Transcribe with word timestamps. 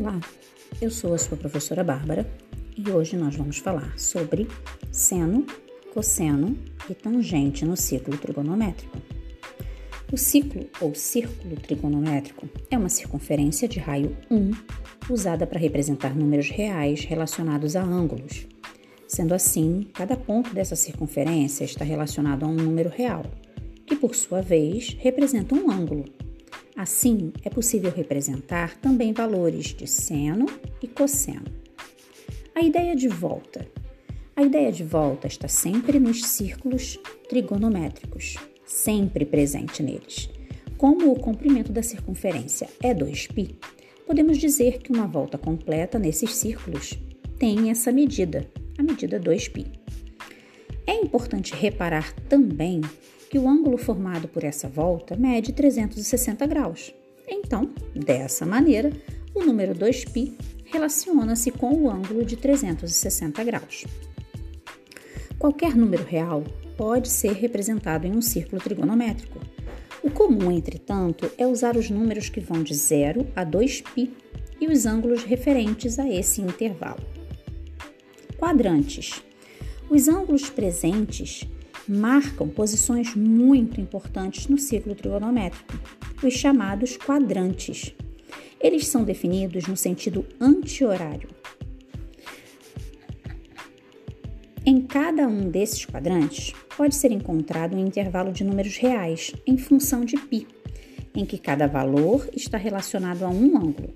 Olá, 0.00 0.18
eu 0.80 0.90
sou 0.90 1.12
a 1.12 1.18
sua 1.18 1.36
professora 1.36 1.84
Bárbara 1.84 2.26
e 2.74 2.90
hoje 2.90 3.18
nós 3.18 3.36
vamos 3.36 3.58
falar 3.58 3.98
sobre 3.98 4.48
seno, 4.90 5.44
cosseno 5.92 6.56
e 6.88 6.94
tangente 6.94 7.66
no 7.66 7.76
ciclo 7.76 8.16
trigonométrico. 8.16 8.96
O 10.10 10.16
ciclo 10.16 10.66
ou 10.80 10.94
círculo 10.94 11.54
trigonométrico 11.56 12.48
é 12.70 12.78
uma 12.78 12.88
circunferência 12.88 13.68
de 13.68 13.78
raio 13.78 14.16
1 14.30 14.52
usada 15.10 15.46
para 15.46 15.60
representar 15.60 16.16
números 16.16 16.48
reais 16.48 17.04
relacionados 17.04 17.76
a 17.76 17.82
ângulos. 17.82 18.46
Sendo 19.06 19.34
assim, 19.34 19.86
cada 19.92 20.16
ponto 20.16 20.54
dessa 20.54 20.76
circunferência 20.76 21.62
está 21.62 21.84
relacionado 21.84 22.44
a 22.44 22.48
um 22.48 22.54
número 22.54 22.88
real, 22.88 23.26
que 23.84 23.96
por 23.96 24.14
sua 24.14 24.40
vez 24.40 24.96
representa 24.98 25.54
um 25.54 25.70
ângulo. 25.70 26.06
Assim, 26.80 27.30
é 27.44 27.50
possível 27.50 27.92
representar 27.94 28.74
também 28.78 29.12
valores 29.12 29.66
de 29.66 29.86
seno 29.86 30.46
e 30.82 30.88
cosseno. 30.88 31.44
A 32.54 32.62
ideia 32.62 32.96
de 32.96 33.06
volta. 33.06 33.68
A 34.34 34.42
ideia 34.42 34.72
de 34.72 34.82
volta 34.82 35.26
está 35.26 35.46
sempre 35.46 36.00
nos 36.00 36.24
círculos 36.24 36.98
trigonométricos, 37.28 38.36
sempre 38.64 39.26
presente 39.26 39.82
neles. 39.82 40.30
Como 40.78 41.12
o 41.12 41.20
comprimento 41.20 41.70
da 41.70 41.82
circunferência 41.82 42.66
é 42.82 42.94
2π, 42.94 43.56
podemos 44.06 44.38
dizer 44.38 44.78
que 44.78 44.90
uma 44.90 45.06
volta 45.06 45.36
completa 45.36 45.98
nesses 45.98 46.34
círculos 46.34 46.98
tem 47.38 47.68
essa 47.68 47.92
medida, 47.92 48.50
a 48.78 48.82
medida 48.82 49.20
2π. 49.20 49.66
É 50.86 50.94
importante 50.94 51.54
reparar 51.54 52.14
também 52.26 52.80
que 53.30 53.38
o 53.38 53.48
ângulo 53.48 53.78
formado 53.78 54.26
por 54.26 54.42
essa 54.42 54.68
volta 54.68 55.16
mede 55.16 55.52
360 55.52 56.44
graus. 56.46 56.92
Então, 57.28 57.70
dessa 57.94 58.44
maneira, 58.44 58.92
o 59.32 59.44
número 59.44 59.72
2π 59.72 60.32
relaciona-se 60.64 61.52
com 61.52 61.72
o 61.72 61.88
ângulo 61.88 62.24
de 62.24 62.36
360 62.36 63.44
graus. 63.44 63.84
Qualquer 65.38 65.76
número 65.76 66.04
real 66.04 66.42
pode 66.76 67.08
ser 67.08 67.32
representado 67.32 68.04
em 68.04 68.12
um 68.12 68.20
círculo 68.20 68.60
trigonométrico. 68.60 69.38
O 70.02 70.10
comum, 70.10 70.50
entretanto, 70.50 71.30
é 71.38 71.46
usar 71.46 71.76
os 71.76 71.88
números 71.88 72.28
que 72.28 72.40
vão 72.40 72.64
de 72.64 72.74
0 72.74 73.28
a 73.36 73.46
2π 73.46 74.10
e 74.60 74.66
os 74.66 74.86
ângulos 74.86 75.22
referentes 75.22 76.00
a 76.00 76.08
esse 76.08 76.40
intervalo. 76.40 77.02
Quadrantes. 78.36 79.22
Os 79.88 80.08
ângulos 80.08 80.50
presentes 80.50 81.46
marcam 81.90 82.48
posições 82.48 83.14
muito 83.14 83.80
importantes 83.80 84.46
no 84.46 84.56
ciclo 84.56 84.94
trigonométrico, 84.94 85.78
os 86.22 86.34
chamados 86.34 86.96
quadrantes. 86.96 87.94
Eles 88.60 88.86
são 88.86 89.02
definidos 89.02 89.66
no 89.66 89.76
sentido 89.76 90.24
anti-horário. 90.40 91.28
Em 94.64 94.82
cada 94.82 95.26
um 95.26 95.50
desses 95.50 95.84
quadrantes 95.84 96.52
pode 96.76 96.94
ser 96.94 97.10
encontrado 97.10 97.74
um 97.74 97.84
intervalo 97.84 98.30
de 98.30 98.44
números 98.44 98.76
reais 98.76 99.32
em 99.46 99.58
função 99.58 100.04
de 100.04 100.16
π, 100.16 100.46
em 101.14 101.24
que 101.24 101.38
cada 101.38 101.66
valor 101.66 102.28
está 102.32 102.56
relacionado 102.56 103.24
a 103.24 103.28
um 103.28 103.56
ângulo. 103.56 103.92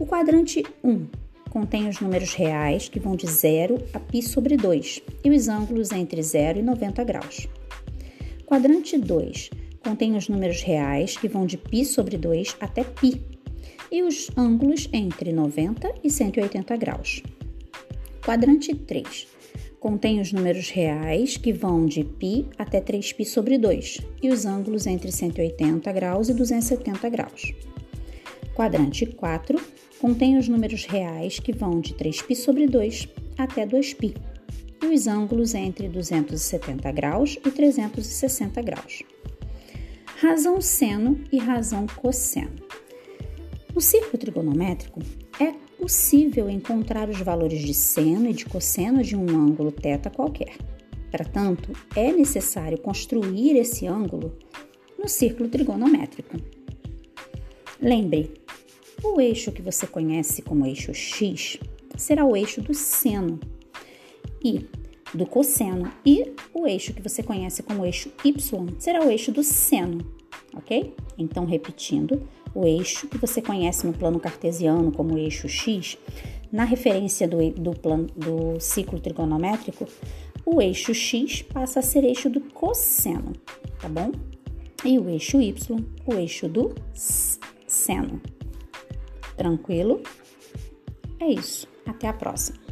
O 0.00 0.06
quadrante 0.06 0.64
1 0.82 1.21
contém 1.51 1.87
os 1.87 1.99
números 1.99 2.33
reais 2.33 2.87
que 2.89 2.99
vão 2.99 3.15
de 3.15 3.27
0 3.27 3.77
a 3.93 3.99
π 3.99 4.21
sobre 4.21 4.55
2 4.55 5.01
e 5.23 5.29
os 5.29 5.47
ângulos 5.47 5.91
entre 5.91 6.21
0 6.21 6.59
e 6.59 6.61
90 6.61 7.03
graus. 7.03 7.47
Quadrante 8.45 8.97
2 8.97 9.49
contém 9.83 10.15
os 10.15 10.27
números 10.29 10.61
reais 10.61 11.17
que 11.17 11.27
vão 11.27 11.45
de 11.45 11.57
π 11.57 11.83
sobre 11.85 12.17
2 12.17 12.57
até 12.59 12.83
π 12.83 13.21
e 13.91 14.03
os 14.03 14.29
ângulos 14.37 14.89
entre 14.91 15.31
90 15.31 15.93
e 16.03 16.09
180 16.09 16.75
graus. 16.77 17.23
Quadrante 18.23 18.75
3 18.75 19.27
contém 19.79 20.19
os 20.19 20.33
números 20.33 20.69
reais 20.69 21.37
que 21.37 21.53
vão 21.53 21.85
de 21.85 22.03
π 22.03 22.45
até 22.57 22.81
3π 22.81 23.25
sobre 23.25 23.57
2 23.57 23.99
e 24.21 24.29
os 24.29 24.45
ângulos 24.45 24.85
entre 24.85 25.11
180 25.11 25.91
graus 25.91 26.29
e 26.29 26.33
270 26.33 27.09
graus. 27.09 27.53
Quadrante 28.55 29.05
4 29.05 29.59
contém 29.99 30.37
os 30.37 30.47
números 30.47 30.85
reais 30.85 31.39
que 31.39 31.51
vão 31.51 31.79
de 31.79 31.93
3π 31.93 32.35
sobre 32.35 32.67
2 32.67 33.07
até 33.37 33.65
2π 33.65 34.15
e 34.83 34.85
os 34.87 35.07
ângulos 35.07 35.53
entre 35.53 35.87
270 35.87 36.91
graus 36.91 37.37
e 37.45 37.51
360 37.51 38.61
graus. 38.61 39.03
Razão 40.19 40.59
seno 40.61 41.19
e 41.31 41.37
razão 41.37 41.85
cosseno. 41.85 42.55
No 43.73 43.81
círculo 43.81 44.17
trigonométrico, 44.17 44.99
é 45.39 45.53
possível 45.79 46.49
encontrar 46.49 47.09
os 47.09 47.19
valores 47.19 47.61
de 47.61 47.73
seno 47.73 48.27
e 48.27 48.33
de 48.33 48.45
cosseno 48.45 49.03
de 49.03 49.15
um 49.15 49.29
ângulo 49.29 49.71
θ 49.71 50.09
qualquer. 50.15 50.55
Para 51.11 51.23
tanto, 51.23 51.71
é 51.95 52.11
necessário 52.11 52.79
construir 52.79 53.55
esse 53.55 53.85
ângulo 53.85 54.35
no 54.97 55.07
círculo 55.07 55.47
trigonométrico. 55.47 56.37
Lembre, 57.79 58.31
o 59.02 59.20
eixo 59.20 59.52
que 59.52 59.62
você 59.62 59.86
conhece 59.86 60.42
como 60.42 60.66
eixo 60.66 60.94
X 60.94 61.58
será 61.96 62.24
o 62.24 62.36
eixo 62.36 62.60
do 62.60 62.72
seno 62.72 63.38
e 64.42 64.66
do 65.14 65.26
cosseno, 65.26 65.92
e 66.06 66.32
o 66.54 66.66
eixo 66.66 66.94
que 66.94 67.02
você 67.02 67.22
conhece 67.22 67.62
como 67.62 67.84
eixo 67.84 68.10
Y 68.24 68.34
será 68.78 69.04
o 69.04 69.10
eixo 69.10 69.30
do 69.30 69.42
seno, 69.42 69.98
ok? 70.54 70.94
Então, 71.18 71.44
repetindo, 71.44 72.22
o 72.54 72.66
eixo 72.66 73.06
que 73.08 73.18
você 73.18 73.42
conhece 73.42 73.86
no 73.86 73.92
plano 73.92 74.18
cartesiano 74.18 74.90
como 74.90 75.18
eixo 75.18 75.48
X, 75.48 75.98
na 76.50 76.64
referência 76.64 77.28
do, 77.28 77.50
do, 77.50 77.72
plano, 77.72 78.06
do 78.16 78.58
ciclo 78.58 78.98
trigonométrico, 78.98 79.86
o 80.44 80.60
eixo 80.60 80.94
X 80.94 81.42
passa 81.42 81.80
a 81.80 81.82
ser 81.82 82.04
eixo 82.04 82.28
do 82.28 82.40
cosseno, 82.40 83.32
tá 83.80 83.88
bom? 83.88 84.12
E 84.84 84.98
o 84.98 85.08
eixo 85.08 85.40
Y, 85.40 85.84
o 86.06 86.14
eixo 86.14 86.48
do 86.48 86.74
seno. 87.66 88.20
Tranquilo? 89.36 90.02
É 91.20 91.26
isso. 91.26 91.66
Até 91.86 92.08
a 92.08 92.12
próxima. 92.12 92.71